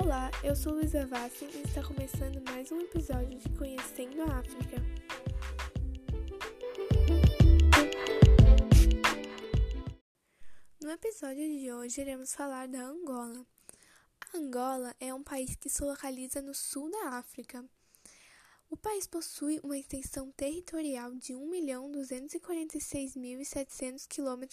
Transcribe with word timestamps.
Olá, 0.00 0.30
eu 0.44 0.54
sou 0.54 0.74
Luísa 0.74 1.04
Vassi 1.06 1.44
e 1.44 1.62
está 1.62 1.82
começando 1.82 2.40
mais 2.48 2.70
um 2.70 2.80
episódio 2.80 3.36
de 3.36 3.48
Conhecendo 3.58 4.22
a 4.22 4.38
África. 4.38 4.76
No 10.80 10.92
episódio 10.92 11.58
de 11.58 11.72
hoje 11.72 12.00
iremos 12.00 12.32
falar 12.32 12.68
da 12.68 12.80
Angola. 12.80 13.44
A 14.32 14.38
Angola 14.38 14.94
é 15.00 15.12
um 15.12 15.24
país 15.24 15.56
que 15.56 15.68
se 15.68 15.82
localiza 15.82 16.40
no 16.40 16.54
sul 16.54 16.88
da 16.92 17.18
África. 17.18 17.64
O 18.70 18.76
país 18.76 19.04
possui 19.04 19.58
uma 19.64 19.76
extensão 19.76 20.30
territorial 20.30 21.12
de 21.16 21.32
1.246.700 21.32 24.06
km, 24.06 24.44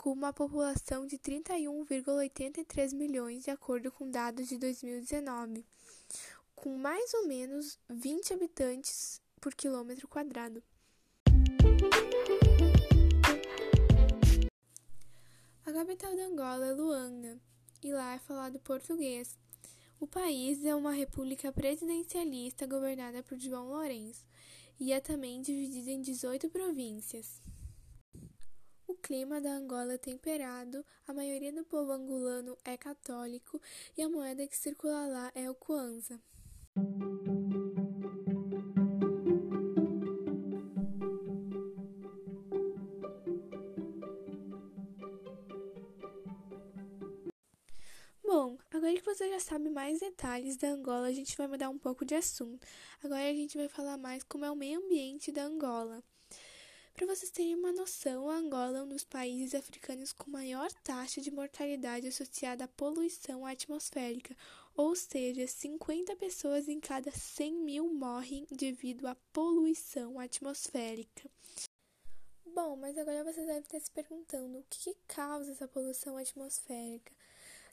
com 0.00 0.12
uma 0.12 0.32
população 0.32 1.06
de 1.06 1.18
31,83 1.18 2.94
milhões, 2.94 3.44
de 3.44 3.50
acordo 3.50 3.92
com 3.92 4.10
dados 4.10 4.48
de 4.48 4.56
2019, 4.56 5.62
com 6.56 6.74
mais 6.78 7.12
ou 7.12 7.28
menos 7.28 7.78
20 7.86 8.32
habitantes 8.32 9.20
por 9.38 9.54
quilômetro 9.54 10.08
quadrado. 10.08 10.62
A 15.66 15.70
capital 15.70 16.16
da 16.16 16.24
Angola 16.24 16.64
é 16.68 16.72
Luanda, 16.72 17.38
e 17.84 17.92
lá 17.92 18.14
é 18.14 18.18
falado 18.20 18.58
português. 18.58 19.38
O 20.00 20.06
país 20.06 20.64
é 20.64 20.74
uma 20.74 20.92
república 20.92 21.52
presidencialista 21.52 22.66
governada 22.66 23.22
por 23.22 23.38
João 23.38 23.68
Lourenço 23.68 24.24
e 24.80 24.94
é 24.94 25.00
também 25.00 25.42
dividida 25.42 25.90
em 25.90 26.00
18 26.00 26.48
províncias. 26.48 27.42
Clima 29.10 29.40
da 29.40 29.50
Angola 29.54 29.94
é 29.94 29.98
temperado, 29.98 30.86
a 31.04 31.12
maioria 31.12 31.52
do 31.52 31.64
povo 31.64 31.90
angolano 31.90 32.56
é 32.64 32.76
católico 32.76 33.60
e 33.98 34.02
a 34.02 34.08
moeda 34.08 34.46
que 34.46 34.56
circula 34.56 35.04
lá 35.08 35.32
é 35.34 35.50
o 35.50 35.54
kwanza. 35.56 36.22
Bom, 48.22 48.56
agora 48.70 48.94
que 48.94 49.04
você 49.04 49.28
já 49.28 49.40
sabe 49.40 49.68
mais 49.70 49.98
detalhes 49.98 50.56
da 50.56 50.68
Angola, 50.68 51.08
a 51.08 51.12
gente 51.12 51.36
vai 51.36 51.48
mudar 51.48 51.68
um 51.68 51.78
pouco 51.80 52.04
de 52.04 52.14
assunto. 52.14 52.64
Agora 53.02 53.28
a 53.28 53.34
gente 53.34 53.58
vai 53.58 53.66
falar 53.66 53.96
mais 53.96 54.22
como 54.22 54.44
é 54.44 54.50
o 54.52 54.54
meio 54.54 54.78
ambiente 54.78 55.32
da 55.32 55.42
Angola. 55.42 56.00
Para 57.00 57.16
vocês 57.16 57.30
terem 57.30 57.54
uma 57.54 57.72
noção, 57.72 58.28
a 58.28 58.36
Angola 58.36 58.76
é 58.76 58.82
um 58.82 58.88
dos 58.88 59.04
países 59.04 59.54
africanos 59.54 60.12
com 60.12 60.30
maior 60.30 60.70
taxa 60.84 61.18
de 61.18 61.30
mortalidade 61.30 62.06
associada 62.06 62.64
à 62.64 62.68
poluição 62.68 63.46
atmosférica, 63.46 64.36
ou 64.76 64.94
seja, 64.94 65.46
50 65.46 66.14
pessoas 66.16 66.68
em 66.68 66.78
cada 66.78 67.10
100 67.10 67.54
mil 67.54 67.94
morrem 67.94 68.46
devido 68.50 69.06
à 69.06 69.14
poluição 69.32 70.20
atmosférica. 70.20 71.30
Bom, 72.44 72.76
mas 72.76 72.98
agora 72.98 73.24
vocês 73.24 73.46
devem 73.46 73.62
estar 73.62 73.80
se 73.80 73.90
perguntando 73.90 74.58
o 74.58 74.64
que, 74.68 74.92
que 74.92 75.00
causa 75.08 75.52
essa 75.52 75.66
poluição 75.66 76.18
atmosférica. 76.18 77.14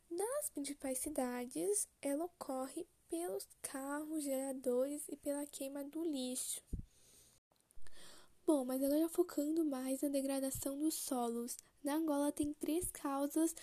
Nas 0.10 0.50
principais 0.52 1.00
cidades, 1.00 1.86
ela 2.02 2.24
ocorre 2.24 2.88
pelos 3.10 3.46
carros, 3.62 4.24
geradores 4.24 5.04
e 5.10 5.18
pela 5.18 5.46
queima 5.46 5.84
do 5.84 6.02
lixo. 6.06 6.62
Bom, 8.48 8.64
mas 8.64 8.82
agora 8.82 9.10
focando 9.10 9.66
mais 9.66 10.00
na 10.00 10.08
degradação 10.08 10.80
dos 10.80 10.94
solos. 10.94 11.58
Na 11.84 11.96
Angola 11.96 12.32
tem 12.32 12.54
três 12.54 12.90
causas 12.90 13.54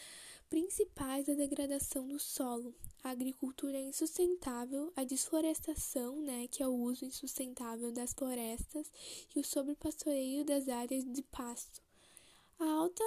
principais 0.51 1.25
da 1.25 1.33
degradação 1.33 2.07
do 2.07 2.19
solo: 2.19 2.75
a 3.03 3.09
agricultura 3.09 3.81
insustentável, 3.81 4.93
a 4.95 5.03
desflorestação, 5.03 6.21
né, 6.21 6.47
que 6.49 6.63
é 6.63 6.69
o 6.69 6.75
uso 6.75 7.07
insustentável 7.07 7.91
das 7.93 8.13
florestas, 8.13 8.93
e 9.35 9.41
o 9.41 9.43
sobrepastoreio 9.43 10.45
das 10.45 10.69
áreas 10.69 11.03
de 11.03 11.23
pasto. 11.23 11.81
A 12.59 12.67
alta, 12.67 13.03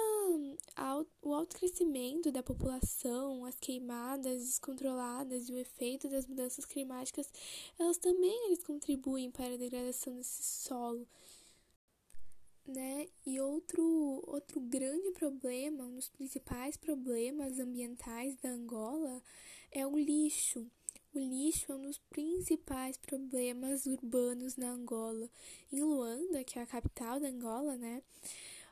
a, 0.74 1.04
o 1.22 1.32
alto 1.32 1.56
crescimento 1.56 2.32
da 2.32 2.42
população, 2.42 3.44
as 3.44 3.54
queimadas 3.54 4.42
descontroladas 4.42 5.48
e 5.48 5.52
o 5.52 5.58
efeito 5.58 6.08
das 6.08 6.26
mudanças 6.26 6.64
climáticas, 6.64 7.32
elas 7.78 7.98
também 7.98 8.46
eles 8.46 8.64
contribuem 8.64 9.30
para 9.30 9.54
a 9.54 9.56
degradação 9.56 10.16
desse 10.16 10.42
solo. 10.42 11.06
Né? 12.68 13.08
E 13.24 13.40
outro, 13.40 14.22
outro 14.26 14.60
grande 14.60 15.10
problema, 15.12 15.84
um 15.84 15.96
dos 15.96 16.10
principais 16.10 16.76
problemas 16.76 17.58
ambientais 17.58 18.36
da 18.36 18.50
Angola 18.50 19.22
é 19.72 19.86
o 19.86 19.98
lixo. 19.98 20.70
O 21.14 21.18
lixo 21.18 21.72
é 21.72 21.74
um 21.74 21.82
dos 21.82 21.98
principais 22.10 22.98
problemas 22.98 23.86
urbanos 23.86 24.56
na 24.56 24.70
Angola. 24.70 25.30
Em 25.72 25.82
Luanda, 25.82 26.44
que 26.44 26.58
é 26.58 26.62
a 26.62 26.66
capital 26.66 27.18
da 27.18 27.28
Angola, 27.28 27.78
né? 27.78 28.02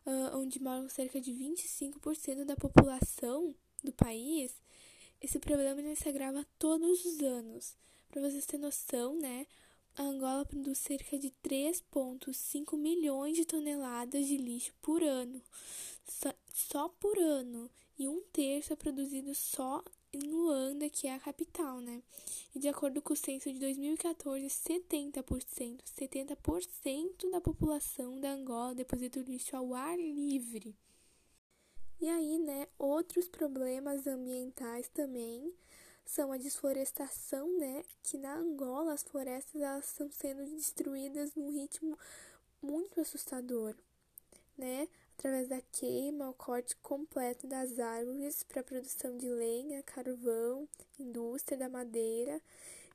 uh, 0.07 0.39
onde 0.39 0.63
moram 0.63 0.89
cerca 0.89 1.21
de 1.21 1.33
25% 1.33 2.45
da 2.45 2.57
população 2.57 3.55
do 3.83 3.93
país, 3.93 4.55
esse 5.21 5.39
problema 5.39 5.95
se 5.97 6.09
agrava 6.09 6.47
todos 6.59 7.05
os 7.05 7.21
anos. 7.21 7.77
Para 8.09 8.23
vocês 8.23 8.47
terem 8.47 8.65
noção, 8.65 9.19
né? 9.19 9.47
A 9.99 10.03
Angola 10.03 10.45
produz 10.45 10.77
cerca 10.77 11.19
de 11.19 11.31
3,5 11.43 12.77
milhões 12.77 13.35
de 13.35 13.47
toneladas 13.47 14.27
de 14.27 14.37
lixo 14.37 14.75
por 14.83 15.03
ano. 15.03 15.41
Só, 16.07 16.35
só 16.53 16.89
por 17.01 17.19
ano. 17.19 17.71
E 17.99 18.07
um 18.07 18.21
terço 18.31 18.75
é 18.75 18.77
produzido 18.77 19.35
só 19.35 19.83
em 20.13 20.21
Luanda, 20.21 20.91
que 20.91 21.07
é 21.07 21.15
a 21.15 21.19
capital, 21.19 21.81
né? 21.81 22.03
E 22.55 22.59
de 22.59 22.69
acordo 22.69 23.01
com 23.01 23.15
o 23.15 23.17
censo 23.17 23.51
de 23.51 23.59
2014, 23.59 24.47
70%, 24.47 25.81
70% 25.99 27.31
da 27.31 27.41
população 27.41 28.21
da 28.21 28.33
Angola 28.33 28.75
deposita 28.75 29.21
o 29.21 29.23
lixo 29.23 29.57
ao 29.57 29.73
ar 29.73 29.99
livre. 29.99 30.77
E 31.99 32.07
aí, 32.07 32.39
né, 32.39 32.69
outros 32.79 33.27
problemas 33.29 34.07
ambientais 34.07 34.89
também 34.89 35.55
são 36.07 36.33
a 36.33 36.39
desflorestação, 36.39 37.59
né, 37.59 37.83
que 38.03 38.17
na 38.17 38.37
Angola 38.37 38.95
as 38.95 39.03
florestas 39.03 39.61
elas 39.61 39.87
estão 39.87 40.11
sendo 40.11 40.45
destruídas 40.47 41.35
num 41.35 41.51
ritmo 41.51 41.99
muito 42.63 43.01
assustador, 43.01 43.75
né? 44.57 44.89
através 45.19 45.49
da 45.49 45.61
queima 45.73 46.29
ou 46.29 46.35
corte 46.35 46.77
completo 46.77 47.47
das 47.47 47.79
árvores 47.79 48.43
para 48.43 48.63
produção 48.63 49.17
de 49.17 49.29
lenha, 49.29 49.83
carvão, 49.83 50.69
indústria 50.99 51.57
da 51.57 51.69
madeira 51.69 52.41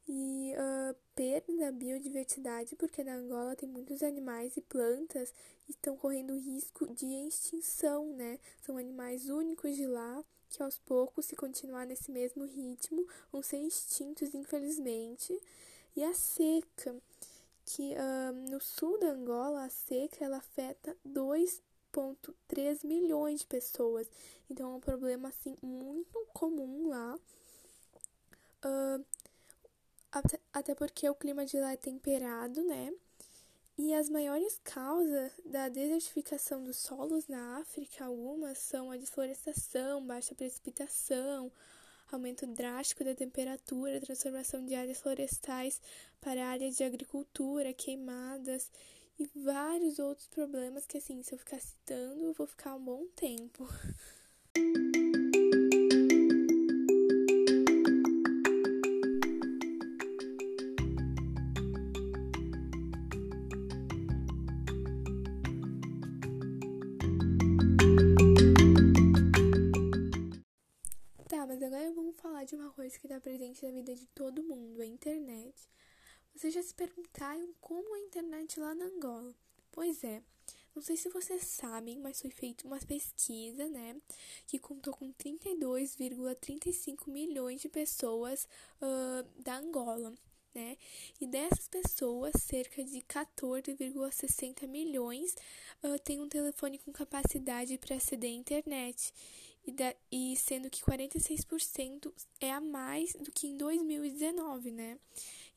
e 0.07 0.53
uh, 0.53 0.95
perda 1.15 1.55
da 1.57 1.71
biodiversidade, 1.71 2.75
porque 2.75 3.03
na 3.03 3.15
Angola 3.15 3.55
tem 3.55 3.67
muitos 3.67 4.03
animais 4.03 4.55
e 4.55 4.61
plantas 4.61 5.33
que 5.65 5.71
estão 5.71 5.97
correndo 5.97 6.37
risco 6.37 6.87
de 6.93 7.05
extinção, 7.27 8.13
né? 8.13 8.39
São 8.61 8.77
animais 8.77 9.29
únicos 9.29 9.75
de 9.75 9.85
lá 9.87 10.23
que 10.51 10.61
aos 10.61 10.77
poucos, 10.77 11.25
se 11.25 11.35
continuar 11.35 11.85
nesse 11.85 12.11
mesmo 12.11 12.45
ritmo, 12.45 13.07
vão 13.31 13.41
ser 13.41 13.57
extintos, 13.57 14.35
infelizmente. 14.35 15.35
E 15.95 16.03
a 16.03 16.13
seca, 16.13 16.95
que 17.65 17.93
uh, 17.93 18.51
no 18.51 18.61
sul 18.61 18.99
da 18.99 19.11
Angola, 19.11 19.63
a 19.63 19.69
seca 19.69 20.23
ela 20.23 20.37
afeta 20.37 20.95
2 21.03 21.61
1,3 21.91 22.85
milhões 22.85 23.41
de 23.41 23.47
pessoas. 23.47 24.07
Então 24.49 24.73
é 24.73 24.75
um 24.75 24.79
problema 24.79 25.29
assim 25.29 25.55
muito 25.61 26.25
comum 26.33 26.89
lá. 26.89 27.19
Uh, 28.63 29.05
até, 30.11 30.39
até 30.53 30.75
porque 30.75 31.09
o 31.09 31.15
clima 31.15 31.45
de 31.45 31.59
lá 31.59 31.73
é 31.73 31.77
temperado, 31.77 32.63
né? 32.63 32.93
E 33.83 33.95
as 33.95 34.11
maiores 34.11 34.59
causas 34.63 35.31
da 35.43 35.67
desertificação 35.67 36.63
dos 36.63 36.77
solos 36.77 37.27
na 37.27 37.57
África, 37.57 38.05
algumas 38.05 38.59
são 38.59 38.91
a 38.91 38.95
desflorestação, 38.95 40.05
baixa 40.05 40.35
precipitação, 40.35 41.51
aumento 42.11 42.45
drástico 42.45 43.03
da 43.03 43.15
temperatura, 43.15 43.99
transformação 43.99 44.63
de 44.63 44.75
áreas 44.75 45.01
florestais 45.01 45.81
para 46.21 46.47
áreas 46.47 46.77
de 46.77 46.83
agricultura, 46.83 47.73
queimadas 47.73 48.71
e 49.17 49.27
vários 49.33 49.97
outros 49.97 50.27
problemas 50.27 50.85
que, 50.85 50.99
assim, 50.99 51.23
se 51.23 51.33
eu 51.33 51.39
ficar 51.39 51.59
citando, 51.59 52.25
eu 52.25 52.33
vou 52.33 52.45
ficar 52.45 52.75
um 52.75 52.85
bom 52.85 53.07
tempo. 53.15 53.67
presente 73.21 73.63
na 73.63 73.71
vida 73.71 73.95
de 73.95 74.05
todo 74.07 74.43
mundo, 74.43 74.81
a 74.81 74.85
internet. 74.85 75.55
Vocês 76.33 76.53
já 76.53 76.61
se 76.63 76.73
perguntaram 76.73 77.53
como 77.61 77.95
a 77.95 77.99
internet 77.99 78.59
lá 78.59 78.73
na 78.73 78.85
Angola? 78.85 79.33
Pois 79.71 80.03
é, 80.03 80.21
Não 80.75 80.81
sei 80.81 80.95
se 80.95 81.09
vocês 81.09 81.43
sabem, 81.43 81.97
mas 81.99 82.21
foi 82.21 82.29
feita 82.29 82.65
uma 82.65 82.79
pesquisa, 82.79 83.67
né, 83.67 83.95
que 84.47 84.57
contou 84.57 84.93
com 84.93 85.11
32,35 85.13 87.09
milhões 87.09 87.61
de 87.61 87.67
pessoas 87.69 88.47
uh, 88.81 89.41
da 89.41 89.57
Angola, 89.57 90.13
né? 90.53 90.77
E 91.19 91.27
dessas 91.27 91.67
pessoas, 91.67 92.33
cerca 92.41 92.83
de 92.83 93.01
14,60 93.01 94.67
milhões 94.67 95.35
uh, 95.83 95.99
têm 95.99 96.19
um 96.19 96.27
telefone 96.27 96.77
com 96.77 96.91
capacidade 96.91 97.77
para 97.77 97.95
aceder 97.95 98.29
à 98.29 98.33
internet. 98.33 99.13
E, 99.65 99.73
e 100.11 100.35
sendo 100.35 100.69
que 100.69 100.81
46% 100.81 102.11
é 102.39 102.51
a 102.51 102.59
mais 102.59 103.13
do 103.13 103.31
que 103.31 103.47
em 103.47 103.57
2019, 103.57 104.71
né? 104.71 104.97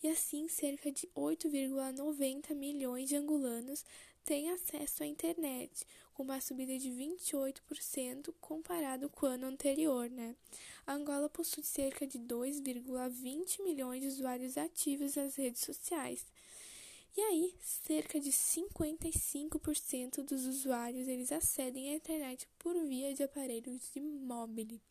E 0.03 0.09
assim, 0.09 0.49
cerca 0.49 0.93
de 0.93 1.09
8,90 1.17 2.55
milhões 2.55 3.09
de 3.09 3.17
angolanos 3.17 3.85
têm 4.25 4.51
acesso 4.51 5.03
à 5.03 5.07
internet, 5.07 5.87
com 6.15 6.23
uma 6.23 6.41
subida 6.41 6.79
de 6.79 6.91
28% 6.91 8.33
comparado 8.41 9.09
com 9.09 9.27
o 9.27 9.29
ano 9.29 9.47
anterior, 9.47 10.09
né? 10.11 10.35
A 10.87 10.95
Angola 10.95 11.29
possui 11.29 11.63
cerca 11.63 12.07
de 12.07 12.19
2,20 12.19 13.63
milhões 13.63 14.01
de 14.01 14.09
usuários 14.09 14.57
ativos 14.57 15.17
nas 15.17 15.37
redes 15.37 15.63
sociais. 15.63 16.27
E 17.17 17.21
aí, 17.21 17.55
cerca 17.61 18.19
de 18.19 18.31
55% 18.31 20.25
dos 20.25 20.47
usuários 20.47 21.07
eles 21.07 21.31
acedem 21.31 21.91
à 21.91 21.95
internet 21.95 22.49
por 22.59 22.75
via 22.87 23.15
de 23.15 23.23
aparelhos 23.23 23.89
de 23.93 24.01
mobile. 24.01 24.83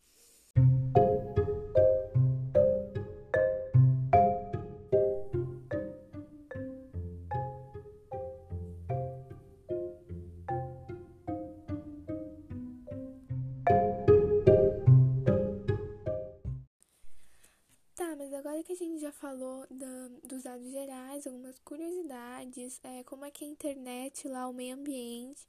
Falou 19.24 19.66
da, 19.72 20.10
dos 20.22 20.44
dados 20.44 20.70
gerais, 20.70 21.26
algumas 21.26 21.58
curiosidades, 21.60 22.78
é, 22.84 23.04
como 23.06 23.24
é 23.24 23.32
que 23.32 23.46
é 23.46 23.48
a 23.48 23.52
internet 23.52 24.28
lá, 24.28 24.50
o 24.50 24.54
meio 24.54 24.76
ambiente, 24.76 25.48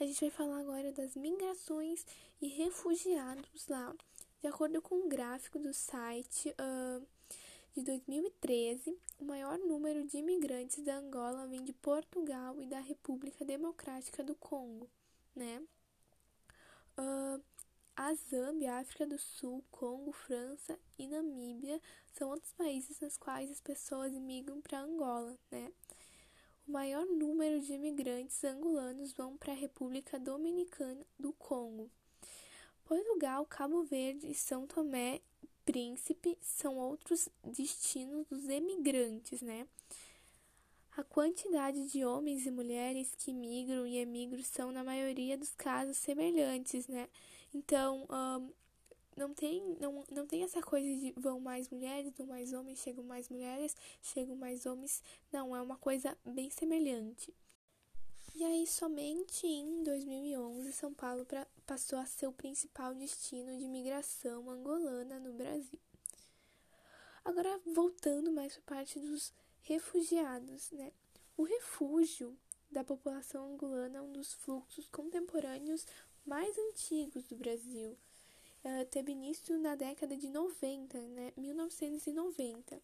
a 0.00 0.06
gente 0.06 0.18
vai 0.22 0.30
falar 0.30 0.60
agora 0.60 0.90
das 0.90 1.14
migrações 1.16 2.06
e 2.40 2.48
refugiados 2.48 3.68
lá. 3.68 3.94
De 4.40 4.48
acordo 4.48 4.80
com 4.80 4.94
um 4.94 5.08
gráfico 5.10 5.58
do 5.58 5.74
site 5.74 6.48
uh, 6.48 7.06
de 7.74 7.82
2013, 7.82 8.96
o 9.18 9.24
maior 9.26 9.58
número 9.58 10.02
de 10.06 10.16
imigrantes 10.16 10.82
da 10.82 10.96
Angola 10.96 11.46
vem 11.46 11.62
de 11.62 11.74
Portugal 11.74 12.58
e 12.58 12.64
da 12.64 12.80
República 12.80 13.44
Democrática 13.44 14.24
do 14.24 14.34
Congo, 14.34 14.88
né? 15.36 15.62
Uh, 16.96 17.42
a 18.02 18.14
Zâmbia, 18.14 18.76
África 18.76 19.06
do 19.06 19.18
Sul, 19.18 19.62
Congo, 19.70 20.10
França 20.10 20.78
e 20.98 21.06
Namíbia 21.06 21.78
são 22.14 22.30
outros 22.30 22.50
países 22.54 22.98
nos 22.98 23.18
quais 23.18 23.50
as 23.50 23.60
pessoas 23.60 24.14
imigram 24.14 24.58
para 24.62 24.80
Angola, 24.80 25.38
né? 25.50 25.70
O 26.66 26.72
maior 26.72 27.04
número 27.04 27.60
de 27.60 27.74
imigrantes 27.74 28.42
angolanos 28.42 29.12
vão 29.12 29.36
para 29.36 29.52
a 29.52 29.56
República 29.56 30.18
Dominicana 30.18 31.04
do 31.18 31.34
Congo. 31.34 31.90
Portugal, 32.86 33.44
Cabo 33.44 33.82
Verde 33.82 34.30
e 34.30 34.34
São 34.34 34.66
Tomé 34.66 35.20
Príncipe 35.66 36.38
são 36.40 36.78
outros 36.78 37.28
destinos 37.44 38.26
dos 38.28 38.48
emigrantes, 38.48 39.42
né? 39.42 39.68
A 40.96 41.04
quantidade 41.04 41.86
de 41.88 42.02
homens 42.02 42.46
e 42.46 42.50
mulheres 42.50 43.14
que 43.14 43.30
migram 43.30 43.86
e 43.86 43.98
emigram 43.98 44.42
são, 44.42 44.72
na 44.72 44.82
maioria 44.82 45.36
dos 45.36 45.54
casos, 45.54 45.98
semelhantes, 45.98 46.88
né? 46.88 47.06
Então, 47.52 48.06
um, 48.08 48.52
não 49.16 49.34
tem, 49.34 49.76
não, 49.80 50.04
não 50.10 50.26
tem 50.26 50.44
essa 50.44 50.62
coisa 50.62 50.86
de 50.86 51.12
vão 51.16 51.40
mais 51.40 51.68
mulheres, 51.68 52.12
vão 52.16 52.26
mais 52.26 52.52
homens, 52.52 52.78
chegam 52.78 53.04
mais 53.04 53.28
mulheres, 53.28 53.76
chegam 54.00 54.36
mais 54.36 54.66
homens. 54.66 55.02
Não, 55.32 55.54
é 55.54 55.60
uma 55.60 55.76
coisa 55.76 56.16
bem 56.24 56.50
semelhante. 56.50 57.34
E 58.34 58.44
aí, 58.44 58.66
somente 58.66 59.46
em 59.46 59.82
2011, 59.82 60.72
São 60.72 60.94
Paulo 60.94 61.26
pra, 61.26 61.46
passou 61.66 61.98
a 61.98 62.06
ser 62.06 62.26
o 62.26 62.32
principal 62.32 62.94
destino 62.94 63.56
de 63.58 63.66
migração 63.66 64.48
angolana 64.48 65.18
no 65.18 65.32
Brasil. 65.32 65.78
Agora, 67.24 67.60
voltando 67.66 68.32
mais 68.32 68.56
para 68.56 68.62
a 68.62 68.76
parte 68.78 68.98
dos 68.98 69.32
refugiados, 69.62 70.70
né? 70.70 70.92
O 71.36 71.42
refúgio 71.42 72.36
da 72.70 72.84
população 72.84 73.52
angolana 73.52 73.98
é 73.98 74.00
um 74.00 74.12
dos 74.12 74.32
fluxos 74.32 74.88
contemporâneos 74.88 75.84
mais 76.24 76.56
antigos 76.58 77.24
do 77.24 77.36
Brasil. 77.36 77.96
Uh, 78.64 78.84
teve 78.90 79.12
início 79.12 79.58
na 79.58 79.74
década 79.74 80.16
de 80.16 80.28
90, 80.28 80.98
né, 80.98 81.32
1990. 81.36 82.80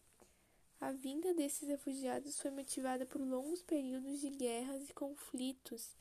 A 0.79 0.91
vinda 0.91 1.33
desses 1.33 1.67
refugiados 1.67 2.39
foi 2.39 2.51
motivada 2.51 3.05
por 3.05 3.21
longos 3.21 3.61
períodos 3.63 4.21
de 4.21 4.29
guerras 4.29 4.89
e 4.89 4.93
conflitos 4.93 5.95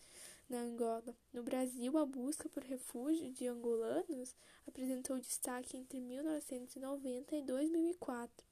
na 0.48 0.58
Angola. 0.58 1.16
No 1.32 1.42
Brasil, 1.42 1.96
a 1.98 2.04
busca 2.04 2.48
por 2.48 2.62
refúgio 2.62 3.32
de 3.32 3.46
angolanos 3.46 4.34
apresentou 4.66 5.18
destaque 5.18 5.76
entre 5.76 6.00
1990 6.00 7.36
e 7.36 7.42
2004. 7.42 8.46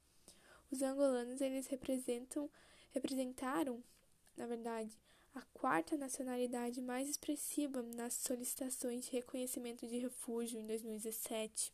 Os 0.71 0.81
angolanos 0.81 1.41
eles 1.41 1.67
representam 1.67 2.49
representaram, 2.91 3.83
na 4.37 4.47
verdade, 4.47 4.97
a 5.35 5.41
quarta 5.53 5.97
nacionalidade 5.97 6.81
mais 6.81 7.09
expressiva 7.09 7.83
nas 7.83 8.13
solicitações 8.13 9.05
de 9.05 9.11
reconhecimento 9.11 9.85
de 9.85 9.97
refúgio 9.97 10.57
em 10.59 10.65
2017, 10.65 11.73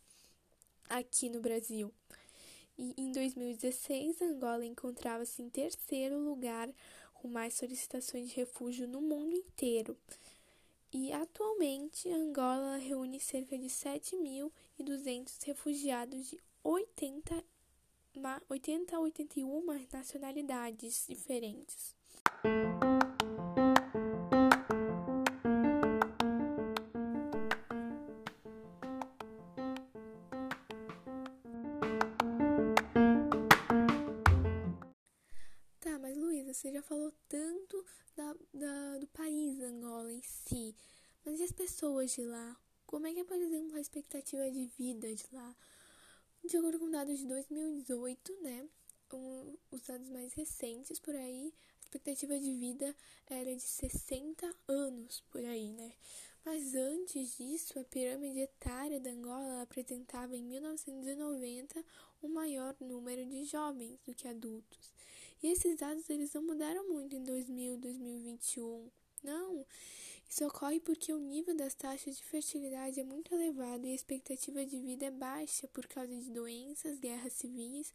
aqui 0.90 1.30
no 1.30 1.40
Brasil. 1.40 1.94
E 2.76 2.96
em 2.98 3.12
2016, 3.12 4.20
Angola 4.24 4.66
encontrava-se 4.66 5.44
em 5.44 5.50
terceiro 5.50 6.18
lugar 6.18 6.68
com 7.14 7.28
mais 7.28 7.54
solicitações 7.54 8.30
de 8.30 8.36
refúgio 8.36 8.88
no 8.88 9.00
mundo 9.00 9.36
inteiro. 9.36 9.96
E 10.92 11.14
atualmente, 11.14 12.10
Angola 12.10 12.78
reúne 12.78 13.20
cerca 13.20 13.56
de 13.58 13.68
7.200 13.68 15.46
refugiados 15.46 16.32
de 16.32 16.40
80, 16.64 17.44
80 18.50 18.96
a 18.96 19.00
81 19.00 19.88
nacionalidades 19.94 21.06
diferentes. 21.08 21.96
Você 36.54 36.72
já 36.72 36.82
falou 36.82 37.14
tanto 37.30 37.86
da, 38.16 38.36
da, 38.54 38.98
do 38.98 39.08
país 39.08 39.62
Angola 39.62 40.12
em 40.12 40.22
si, 40.22 40.76
mas 41.24 41.40
e 41.40 41.44
as 41.44 41.52
pessoas 41.52 42.12
de 42.12 42.26
lá? 42.26 42.60
Como 42.86 43.08
é 43.08 43.14
que 43.14 43.22
é, 43.22 43.24
por 43.24 43.38
exemplo, 43.38 43.78
a 43.78 43.80
expectativa 43.80 44.52
de 44.52 44.66
vida 44.78 45.14
de 45.16 45.26
lá? 45.32 45.56
De 46.44 46.58
acordo 46.58 46.80
com 46.80 46.90
dados 46.90 47.18
de 47.20 47.28
2018, 47.28 48.42
né, 48.42 48.68
um, 49.14 49.56
os 49.72 49.82
dados 49.82 50.10
mais 50.10 50.34
recentes 50.34 51.00
por 51.00 51.16
aí, 51.16 51.54
a 51.80 51.84
expectativa 51.84 52.38
de 52.38 52.54
vida 52.58 52.96
era 53.30 53.56
de 53.56 53.62
60 53.62 54.54
anos 54.68 55.24
por 55.30 55.44
aí, 55.46 55.72
né? 55.72 55.94
Mas 56.44 56.74
antes 56.74 57.38
disso, 57.38 57.80
a 57.80 57.84
pirâmide 57.84 58.40
etária 58.40 59.00
da 59.00 59.12
Angola 59.12 59.62
apresentava 59.62 60.36
em 60.36 60.44
1990 60.44 61.86
um 62.24 62.30
maior 62.30 62.76
número 62.80 63.26
de 63.26 63.46
jovens 63.46 64.00
do 64.02 64.14
que 64.16 64.28
adultos. 64.28 64.92
E 65.42 65.48
esses 65.48 65.78
dados 65.78 66.10
eles 66.10 66.34
não 66.34 66.44
mudaram 66.44 66.88
muito 66.88 67.16
em 67.16 67.24
2000, 67.24 67.78
2021. 67.78 68.90
Não, 69.24 69.66
isso 70.28 70.46
ocorre 70.48 70.80
porque 70.80 71.14
o 71.14 71.20
nível 71.20 71.56
das 71.56 71.76
taxas 71.76 72.18
de 72.18 72.24
fertilidade 72.24 73.00
é 73.00 73.04
muito 73.04 73.36
elevado 73.36 73.86
e 73.86 73.92
a 73.92 73.96
expectativa 73.96 74.66
de 74.66 74.80
vida 74.80 75.06
é 75.06 75.12
baixa 75.12 75.68
por 75.68 75.86
causa 75.88 76.16
de 76.16 76.32
doenças, 76.32 76.98
guerras 77.00 77.34
civis, 77.34 77.94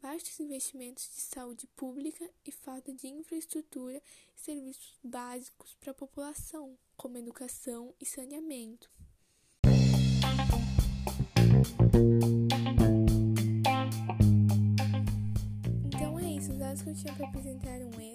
baixos 0.00 0.38
investimentos 0.38 1.08
de 1.08 1.20
saúde 1.20 1.66
pública 1.68 2.28
e 2.44 2.52
falta 2.52 2.92
de 2.92 3.08
infraestrutura 3.08 4.00
e 4.36 4.40
serviços 4.40 4.94
básicos 5.02 5.74
para 5.80 5.90
a 5.90 5.94
população, 5.94 6.78
como 6.96 7.18
educação 7.18 7.94
e 8.00 8.06
saneamento. 8.06 8.90
Que 17.32 18.07